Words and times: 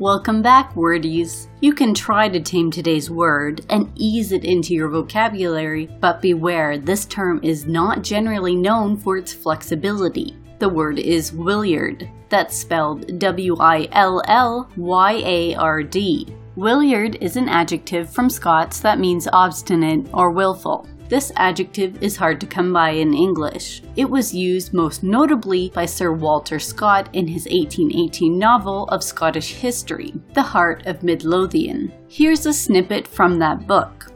Welcome 0.00 0.40
back, 0.40 0.74
wordies. 0.76 1.48
You 1.60 1.74
can 1.74 1.92
try 1.92 2.30
to 2.30 2.40
tame 2.40 2.70
today's 2.70 3.10
word 3.10 3.66
and 3.68 3.92
ease 3.96 4.32
it 4.32 4.46
into 4.46 4.72
your 4.72 4.88
vocabulary, 4.88 5.90
but 6.00 6.22
beware, 6.22 6.78
this 6.78 7.04
term 7.04 7.38
is 7.42 7.66
not 7.66 8.02
generally 8.02 8.56
known 8.56 8.96
for 8.96 9.18
its 9.18 9.34
flexibility. 9.34 10.38
The 10.58 10.70
word 10.70 10.98
is 10.98 11.34
willyard. 11.34 12.08
That's 12.30 12.56
spelled 12.56 13.18
W 13.18 13.58
I 13.60 13.88
L 13.92 14.22
L 14.26 14.70
Y 14.78 15.22
A 15.22 15.54
R 15.56 15.82
D. 15.82 16.34
Willyard 16.60 17.16
is 17.22 17.36
an 17.36 17.48
adjective 17.48 18.10
from 18.10 18.28
Scots 18.28 18.80
that 18.80 18.98
means 18.98 19.26
obstinate 19.32 20.06
or 20.12 20.30
willful. 20.30 20.86
This 21.08 21.32
adjective 21.36 22.02
is 22.02 22.18
hard 22.18 22.38
to 22.38 22.46
come 22.46 22.70
by 22.70 22.90
in 22.90 23.14
English. 23.14 23.82
It 23.96 24.04
was 24.04 24.34
used 24.34 24.74
most 24.74 25.02
notably 25.02 25.70
by 25.70 25.86
Sir 25.86 26.12
Walter 26.12 26.58
Scott 26.58 27.08
in 27.14 27.26
his 27.26 27.46
1818 27.46 28.38
novel 28.38 28.84
of 28.88 29.02
Scottish 29.02 29.54
history, 29.54 30.12
The 30.34 30.42
Heart 30.42 30.84
of 30.84 31.02
Midlothian. 31.02 31.94
Here's 32.08 32.44
a 32.44 32.52
snippet 32.52 33.08
from 33.08 33.38
that 33.38 33.66
book. 33.66 34.12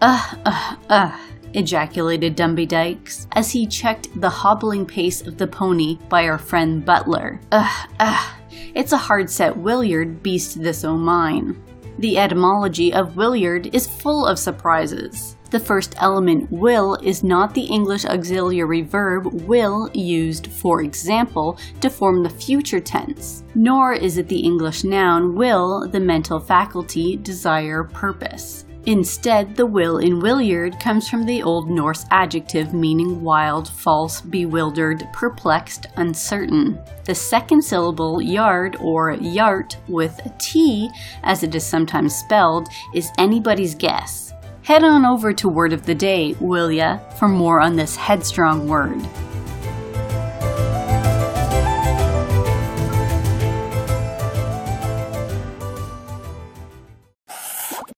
Ugh, 0.00 0.38
ugh, 0.46 0.78
ugh 0.88 1.20
ejaculated 1.54 2.34
Dumbiedikes 2.34 3.26
as 3.32 3.50
he 3.50 3.66
checked 3.66 4.08
the 4.18 4.30
hobbling 4.30 4.86
pace 4.86 5.20
of 5.20 5.36
the 5.36 5.46
pony 5.46 5.98
by 6.08 6.26
our 6.26 6.38
friend 6.38 6.82
Butler. 6.82 7.38
Ugh, 7.52 7.88
ugh, 8.00 8.30
it's 8.74 8.92
a 8.92 8.96
hard 8.96 9.28
set 9.28 9.54
willyard 9.54 10.22
beast 10.22 10.62
this 10.62 10.82
o' 10.82 10.96
mine. 10.96 11.62
The 11.98 12.18
etymology 12.18 12.92
of 12.92 13.14
Willyard 13.14 13.74
is 13.74 13.86
full 13.86 14.26
of 14.26 14.38
surprises. 14.38 15.36
The 15.50 15.60
first 15.60 15.94
element, 15.98 16.50
will, 16.50 16.94
is 17.02 17.22
not 17.22 17.52
the 17.52 17.66
English 17.66 18.06
auxiliary 18.06 18.80
verb 18.80 19.26
will 19.46 19.90
used, 19.92 20.46
for 20.46 20.80
example, 20.80 21.58
to 21.82 21.90
form 21.90 22.22
the 22.22 22.30
future 22.30 22.80
tense, 22.80 23.44
nor 23.54 23.92
is 23.92 24.16
it 24.16 24.28
the 24.28 24.40
English 24.40 24.82
noun 24.82 25.34
will, 25.34 25.86
the 25.86 26.00
mental 26.00 26.40
faculty, 26.40 27.16
desire, 27.16 27.84
purpose. 27.84 28.64
Instead, 28.86 29.54
the 29.54 29.64
will 29.64 29.98
in 29.98 30.20
Willyard 30.20 30.80
comes 30.80 31.08
from 31.08 31.24
the 31.24 31.40
Old 31.42 31.70
Norse 31.70 32.04
adjective 32.10 32.74
meaning 32.74 33.22
wild, 33.22 33.68
false, 33.68 34.20
bewildered, 34.20 35.06
perplexed, 35.12 35.86
uncertain. 35.96 36.80
The 37.04 37.14
second 37.14 37.62
syllable, 37.62 38.20
yard 38.20 38.76
or 38.80 39.12
yart 39.12 39.76
with 39.86 40.18
a 40.26 40.34
T, 40.40 40.90
as 41.22 41.44
it 41.44 41.54
is 41.54 41.64
sometimes 41.64 42.16
spelled, 42.16 42.68
is 42.92 43.12
anybody's 43.18 43.76
guess. 43.76 44.32
Head 44.62 44.82
on 44.82 45.06
over 45.06 45.32
to 45.32 45.48
Word 45.48 45.72
of 45.72 45.86
the 45.86 45.94
Day, 45.94 46.34
will 46.40 46.72
ya, 46.72 46.98
for 47.18 47.28
more 47.28 47.60
on 47.60 47.76
this 47.76 47.94
headstrong 47.94 48.66
word. 48.66 49.00